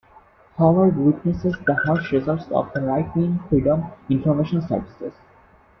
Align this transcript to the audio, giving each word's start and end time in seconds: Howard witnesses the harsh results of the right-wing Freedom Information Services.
Howard 0.57 0.97
witnesses 0.97 1.53
the 1.67 1.75
harsh 1.75 2.11
results 2.11 2.45
of 2.49 2.73
the 2.73 2.81
right-wing 2.81 3.39
Freedom 3.47 3.83
Information 4.09 4.59
Services. 4.67 5.13